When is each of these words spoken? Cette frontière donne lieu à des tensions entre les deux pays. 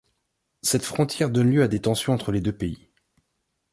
Cette 0.63 0.81
frontière 0.83 1.29
donne 1.29 1.51
lieu 1.51 1.61
à 1.61 1.67
des 1.67 1.79
tensions 1.79 2.11
entre 2.13 2.31
les 2.31 2.41
deux 2.41 2.57
pays. 2.57 2.89